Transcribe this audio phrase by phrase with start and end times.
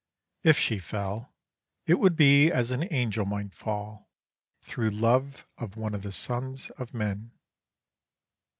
[0.41, 1.31] If she fell,
[1.85, 4.09] it would be as an angel might fall,
[4.63, 7.33] through love of one of the sons of men.